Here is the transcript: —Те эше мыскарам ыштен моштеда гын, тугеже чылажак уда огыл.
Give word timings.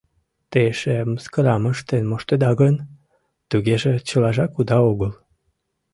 —Те 0.51 0.59
эше 0.71 0.95
мыскарам 1.11 1.63
ыштен 1.71 2.03
моштеда 2.11 2.51
гын, 2.61 2.75
тугеже 3.49 3.93
чылажак 4.07 4.51
уда 4.59 4.77
огыл. 4.91 5.11